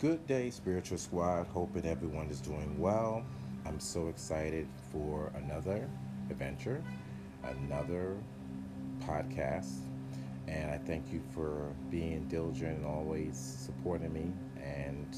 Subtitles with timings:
[0.00, 1.48] Good day, Spiritual Squad.
[1.48, 3.24] Hoping everyone is doing well.
[3.66, 5.90] I'm so excited for another
[6.30, 6.84] adventure,
[7.42, 8.16] another
[9.00, 9.78] podcast,
[10.46, 14.30] and I thank you for being diligent and always supporting me.
[14.62, 15.16] And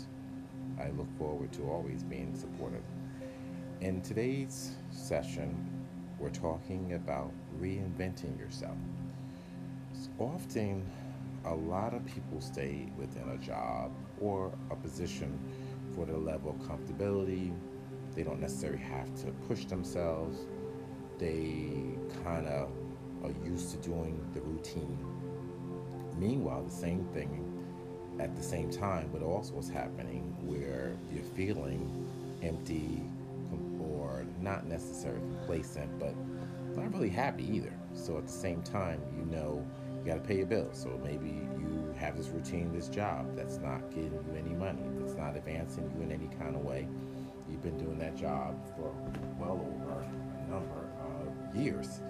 [0.80, 2.80] I look forward to always being supportive.
[3.82, 5.54] In today's session,
[6.18, 8.78] we're talking about reinventing yourself.
[10.18, 10.90] Often,
[11.44, 15.38] a lot of people stay within a job or a position
[15.94, 17.52] for the level of comfortability.
[18.14, 20.46] They don't necessarily have to push themselves.
[21.18, 21.72] They
[22.24, 22.70] kind of
[23.24, 24.98] are used to doing the routine.
[26.18, 27.46] Meanwhile, the same thing
[28.18, 32.06] at the same time, but also is happening where you're feeling
[32.42, 33.02] empty
[33.80, 36.14] or not necessarily complacent, but
[36.76, 37.72] not really happy either.
[37.94, 39.64] So at the same time, you know
[40.00, 40.80] you got to pay your bills.
[40.82, 41.28] So maybe
[41.58, 45.90] you have this routine, this job that's not getting you any money, that's not advancing
[45.94, 46.88] you in any kind of way.
[47.50, 48.94] You've been doing that job for
[49.38, 52.00] well over a number of years.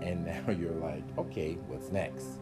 [0.00, 2.38] And now you're like, okay, what's next?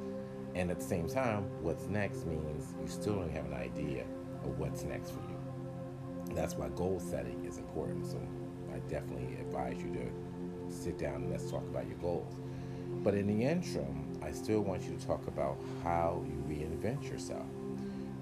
[0.54, 4.04] And at the same time, what's next means you still don't have an idea
[4.44, 5.36] of what's next for you.
[6.34, 8.06] That's why goal setting is important.
[8.06, 8.20] So
[8.74, 12.40] I definitely advise you to sit down and let's talk about your goals.
[13.02, 17.46] But in the interim, I still want you to talk about how you reinvent yourself.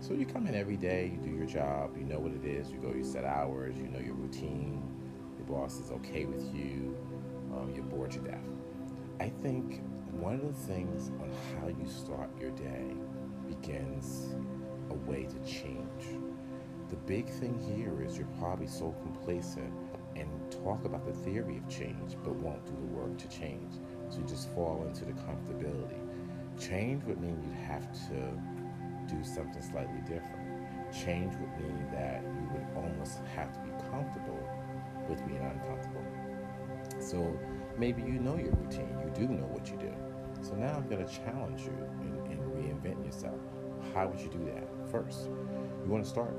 [0.01, 2.71] So you come in every day, you do your job, you know what it is,
[2.71, 4.83] you go, you set hours, you know your routine,
[5.37, 6.97] your boss is okay with you,
[7.53, 8.39] um, you're bored to death.
[9.21, 9.83] I think
[10.13, 12.93] one of the things on how you start your day
[13.49, 14.35] begins
[14.91, 16.05] a way to change.
[16.91, 19.73] The big thing here is you're probably so complacent
[20.17, 20.29] and
[20.65, 23.75] talk about the theory of change, but won't do the work to change.
[24.17, 25.99] You just fall into the comfortability.
[26.59, 30.93] Change would mean you'd have to do something slightly different.
[30.93, 34.41] Change would mean that you would almost have to be comfortable
[35.09, 36.05] with being uncomfortable.
[36.99, 37.39] So
[37.77, 39.93] maybe you know your routine, you do know what you do.
[40.41, 43.39] So now I'm going to challenge you and, and reinvent yourself.
[43.95, 44.67] How would you do that?
[44.91, 46.35] First, you want to start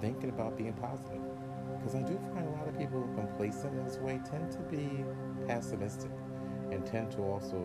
[0.00, 1.20] thinking about being positive.
[1.78, 5.04] Because I do find a lot of people complacent in this way tend to be
[5.46, 6.10] pessimistic
[6.70, 7.56] and tend to also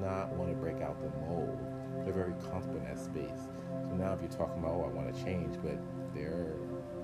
[0.00, 1.58] not want to break out the mold.
[2.04, 3.48] They're very comfortable in that space.
[3.88, 5.78] So now if you're talking about, oh, I want to change, but
[6.14, 6.54] they're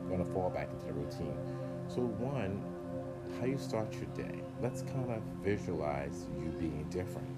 [0.09, 1.37] going to fall back into the routine.
[1.88, 2.62] So one,
[3.38, 4.43] how you start your day.
[4.62, 7.28] Let's kind of visualize you being different.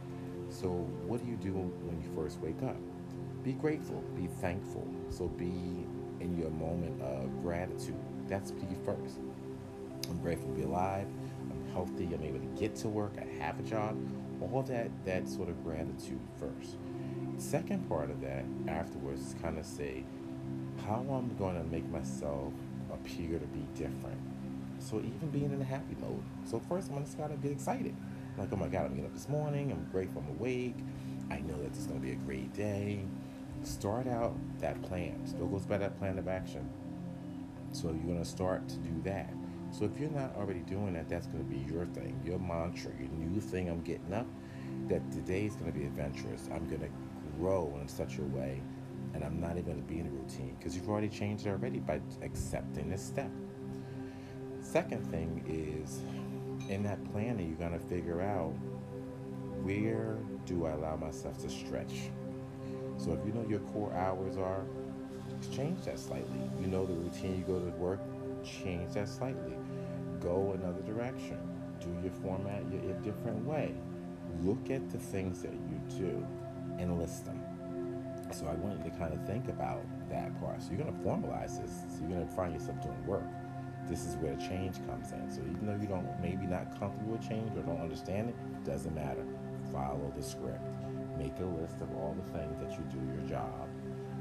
[0.49, 0.69] So
[1.07, 2.77] what do you do when you first wake up?
[3.43, 4.87] Be grateful, be thankful.
[5.11, 5.87] So be
[6.21, 7.97] in your moment of gratitude.
[8.29, 9.19] That's be first.
[10.13, 11.07] I'm grateful to be alive
[11.51, 13.97] I'm healthy, I'm able to get to work, I have a job,
[14.41, 16.77] all that that sort of gratitude first.
[17.39, 20.05] Second part of that afterwards is kind of say
[20.87, 22.53] how I'm going to make myself
[22.93, 24.21] appear to be different.
[24.79, 26.23] So even being in a happy mode.
[26.45, 27.95] So first I'm just gotta get excited.
[28.37, 30.77] Like, oh my God, I'm getting up this morning, I'm grateful I'm awake.
[31.31, 33.01] I know that it's gonna be a great day.
[33.63, 35.25] Start out that plan.
[35.27, 36.69] Still goes by that plan of action.
[37.71, 39.33] So you're gonna start to do that.
[39.73, 42.93] So if you're not already doing that, that's going to be your thing, your mantra,
[42.99, 44.27] your new thing I'm getting up.
[44.89, 46.49] That today is going to be adventurous.
[46.53, 46.91] I'm going to
[47.39, 48.61] grow in such a way,
[49.15, 51.51] and I'm not even going to be in a routine because you've already changed it
[51.51, 53.31] already by accepting this step.
[54.61, 56.03] Second thing is
[56.71, 58.53] in that planning, you're going to figure out
[59.63, 62.11] where do I allow myself to stretch.
[62.99, 64.65] So if you know your core hours are,
[65.55, 66.41] change that slightly.
[66.61, 68.01] You know the routine you go to work,
[68.45, 69.57] change that slightly.
[70.21, 71.39] Go another direction.
[71.81, 73.75] Do your format your, a different way.
[74.43, 76.27] Look at the things that you do
[76.79, 77.41] and list them.
[78.33, 80.63] So I want you to kind of think about that part.
[80.63, 81.71] So you're going to formalize this.
[81.89, 83.27] So you're going to find yourself doing work.
[83.89, 85.31] This is where change comes in.
[85.31, 88.95] So even though you don't maybe not comfortable with change or don't understand it, doesn't
[88.95, 89.25] matter.
[89.71, 90.63] Follow the script.
[91.19, 93.69] Make a list of all the things that you do your job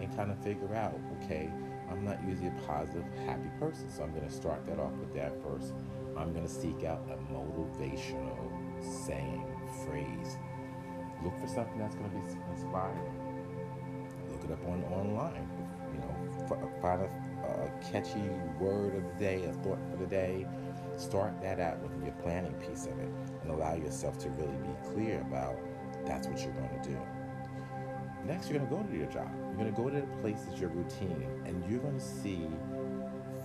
[0.01, 1.49] and kind of figure out, okay,
[1.91, 3.89] I'm not usually a positive, happy person.
[3.89, 5.73] So I'm going to start that off with that first.
[6.17, 8.37] I'm going to seek out a motivational
[8.81, 9.45] saying,
[9.85, 10.37] phrase.
[11.23, 12.97] Look for something that's going to be inspiring.
[14.31, 15.47] Look it up on online.
[15.93, 17.09] You know, find a,
[17.45, 18.21] a catchy
[18.59, 20.47] word of the day, a thought for the day.
[20.97, 23.09] Start that out with your planning piece of it
[23.41, 25.55] and allow yourself to really be clear about
[26.05, 26.97] that's what you're going to do.
[28.25, 29.29] Next, you're going to go to your job.
[29.47, 32.47] You're going to go to the places, your routine, and you're going to see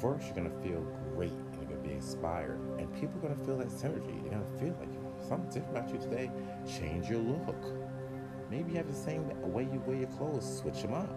[0.00, 0.81] first, you're going to feel
[1.14, 2.61] great and you're going to be inspired.
[2.78, 4.23] And people are going to feel that synergy.
[4.23, 6.31] They're going to feel like something different about you today.
[6.67, 7.64] Change your look.
[8.50, 11.11] Maybe you have the same way you wear your clothes, switch them up.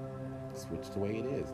[0.55, 1.53] Switch the way it is.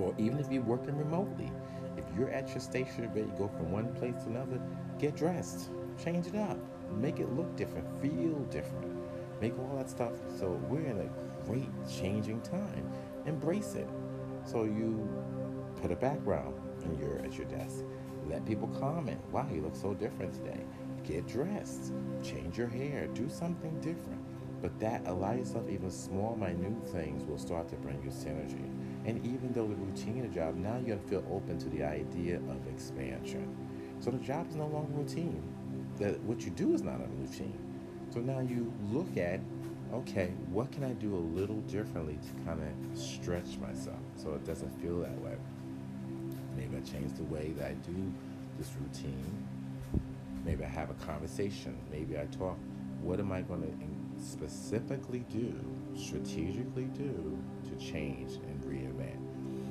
[0.00, 1.52] Or even if you're working remotely,
[1.96, 4.60] if you're at your station ready to go from one place to another,
[4.98, 5.70] get dressed,
[6.02, 6.58] change it up,
[6.92, 8.87] make it look different, feel different,
[9.40, 10.12] make all that stuff.
[10.38, 12.90] So we're in a great changing time.
[13.26, 13.88] Embrace it.
[14.44, 15.08] So you
[15.80, 16.54] put a background
[16.84, 17.84] and you're at your desk.
[18.28, 19.20] Let people comment.
[19.32, 20.60] Wow, you look so different today.
[21.04, 21.92] Get dressed.
[22.22, 23.06] Change your hair.
[23.08, 24.22] Do something different.
[24.60, 28.68] But that allow yourself even small, minute things will start to bring you synergy.
[29.06, 31.84] And even though the routine of the job, now you're gonna feel open to the
[31.84, 33.56] idea of expansion.
[34.00, 35.42] So the job is no longer routine.
[35.98, 37.67] That what you do is not a routine.
[38.12, 39.40] So now you look at,
[39.92, 44.44] okay, what can I do a little differently to kind of stretch myself so it
[44.44, 45.36] doesn't feel that way.
[46.56, 48.12] Maybe I change the way that I do
[48.58, 49.46] this routine.
[50.44, 51.76] Maybe I have a conversation.
[51.90, 52.56] Maybe I talk.
[53.02, 55.54] What am I going to specifically do,
[55.94, 57.38] strategically do
[57.68, 59.27] to change and reinvent?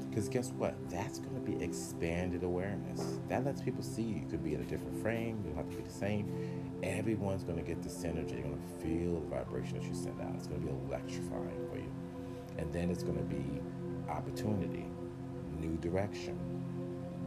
[0.10, 0.76] Because guess what?
[0.90, 3.20] That's going to be expanded awareness.
[3.28, 5.44] That lets people see you could be in a different frame.
[5.44, 6.80] You don't have to be the same.
[6.84, 8.34] Everyone's going to get the synergy.
[8.34, 10.34] You're going to feel the vibration that you send out.
[10.36, 11.92] It's going to be electrifying for you.
[12.58, 13.62] And then it's going to be
[14.10, 14.86] opportunity,
[15.60, 16.40] new direction,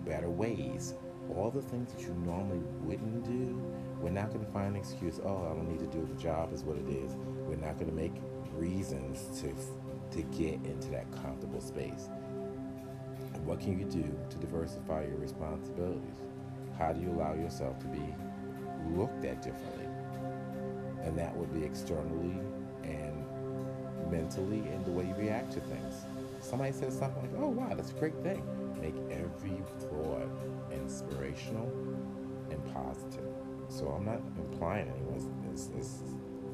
[0.05, 0.95] better ways.
[1.37, 3.63] All the things that you normally wouldn't do,
[4.01, 5.21] we're not going to find an excuse.
[5.25, 6.05] Oh, I don't need to do.
[6.05, 7.13] The job is what it is.
[7.47, 8.15] We're not going to make
[8.57, 9.55] reasons to
[10.11, 12.09] to get into that comfortable space.
[13.45, 16.17] What can you do to diversify your responsibilities?
[16.79, 18.15] How do you allow yourself to be
[18.91, 19.87] looked at differently?
[21.03, 22.39] And that would be externally
[22.85, 23.25] and
[24.11, 25.95] mentally in the way you react to things.
[26.41, 28.43] Somebody says something like, oh, wow, that's a great thing.
[28.81, 30.29] Make every thought
[30.73, 31.71] inspirational
[32.51, 33.25] and positive.
[33.69, 35.17] So I'm not implying anyone
[35.55, 36.03] is, is,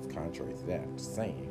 [0.03, 0.81] is contrary to that.
[0.81, 1.51] I'm just saying,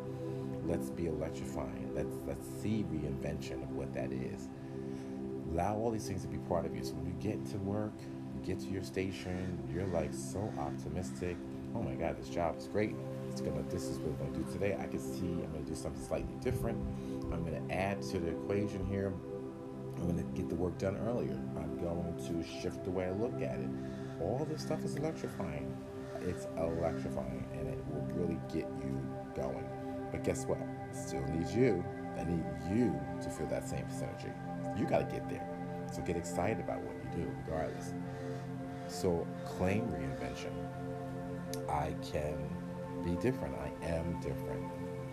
[0.65, 1.91] let's be electrifying.
[1.93, 4.47] Let's, let's see reinvention of what that is.
[5.55, 6.83] Allow all these things to be part of you.
[6.83, 11.37] So when you get to work, you get to your station, you're like so optimistic.
[11.73, 12.93] Oh my God, this job is great
[13.35, 14.77] it's gonna this is what we're gonna do today.
[14.79, 16.77] I can see I'm gonna do something slightly different.
[17.33, 19.11] I'm gonna add to the equation here.
[19.97, 21.37] I'm gonna get the work done earlier.
[21.57, 23.69] I'm going to shift the way I look at it.
[24.21, 25.75] All this stuff is electrifying.
[26.21, 29.01] It's electrifying and it will really get you
[29.35, 29.67] going.
[30.13, 30.59] But guess what?
[30.93, 31.83] Still needs you.
[32.17, 34.31] I need you to feel that same synergy.
[34.77, 35.47] You gotta get there.
[35.91, 37.93] So get excited about what you do, regardless.
[38.87, 40.51] So claim reinvention.
[41.69, 42.37] I can
[43.03, 43.55] be different.
[43.55, 44.63] I am different.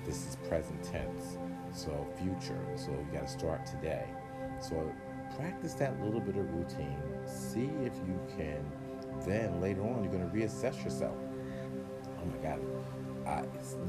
[0.05, 1.39] This is present tense.
[1.73, 2.59] So future.
[2.77, 4.07] So you got to start today.
[4.61, 4.93] So
[5.37, 6.99] practice that little bit of routine.
[7.27, 8.65] See if you can.
[9.27, 11.17] Then later on, you're going to reassess yourself.
[12.21, 12.61] Oh my God.
[13.27, 13.43] Uh,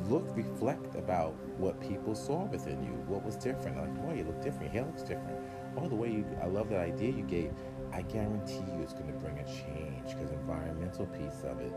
[0.09, 2.91] look, reflect about what people saw within you.
[3.07, 3.77] What was different?
[3.77, 4.74] Like, boy, you look different.
[4.74, 5.39] Your hair looks different.
[5.75, 7.51] Oh, the way you, I love that idea you gave.
[7.91, 11.74] I guarantee you it's going to bring a change because environmental piece of it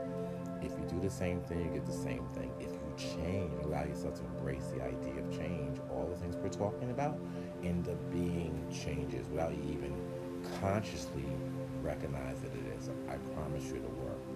[0.62, 2.50] if you do the same thing, you get the same thing.
[2.60, 6.48] If you change, allow yourself to embrace the idea of change, all the things we're
[6.48, 7.18] talking about
[7.62, 9.94] end up being changes without you even
[10.60, 11.24] consciously
[11.82, 12.90] recognize that it is.
[13.08, 14.35] I promise you it'll work.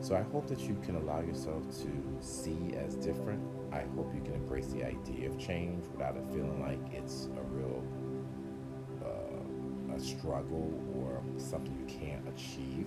[0.00, 1.90] So I hope that you can allow yourself to
[2.20, 3.42] see as different.
[3.72, 7.42] I hope you can embrace the idea of change without it feeling like it's a
[7.54, 7.82] real
[9.04, 12.86] uh, a struggle or something you can't achieve.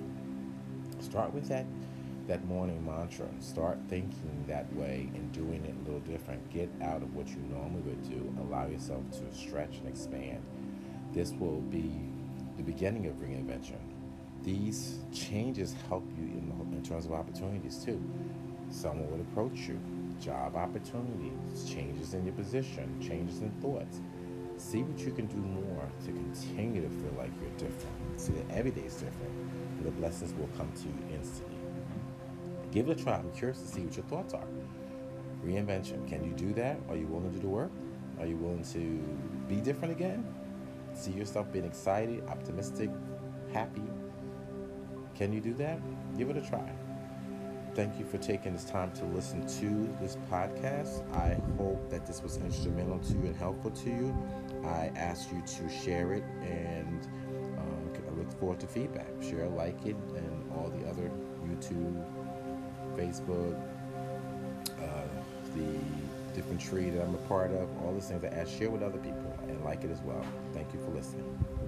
[0.99, 1.65] Start with that
[2.27, 3.25] that morning mantra.
[3.25, 6.49] And start thinking that way and doing it a little different.
[6.49, 8.33] Get out of what you normally would do.
[8.41, 10.41] Allow yourself to stretch and expand.
[11.11, 11.91] This will be
[12.57, 13.79] the beginning of reinvention.
[14.43, 16.51] These changes help you in,
[16.81, 18.01] in terms of opportunities too.
[18.69, 19.79] Someone would approach you,
[20.19, 24.01] job opportunities, changes in your position, changes in thoughts.
[24.57, 28.19] See what you can do more to continue to feel like you're different.
[28.19, 29.31] See that every day is different,
[29.77, 31.55] and the blessings will come to you instantly.
[32.71, 33.15] Give it a try.
[33.15, 34.47] I'm curious to see what your thoughts are.
[35.45, 36.07] Reinvention.
[36.07, 36.79] Can you do that?
[36.89, 37.71] Are you willing to do the work?
[38.19, 38.79] Are you willing to
[39.47, 40.25] be different again?
[40.93, 42.89] See yourself being excited, optimistic,
[43.51, 43.83] happy.
[45.21, 45.77] Can you do that?
[46.17, 46.67] Give it a try.
[47.75, 51.07] Thank you for taking this time to listen to this podcast.
[51.15, 54.15] I hope that this was instrumental to you and helpful to you.
[54.65, 57.07] I ask you to share it and
[57.55, 59.05] uh, I look forward to feedback.
[59.21, 61.11] Share, like it, and all the other
[61.45, 62.03] YouTube
[62.97, 63.61] Facebook,
[64.81, 65.03] uh,
[65.55, 68.81] the different tree that I'm a part of, all these things I add, share with
[68.81, 70.25] other people and like it as well.
[70.51, 71.60] Thank you for listening.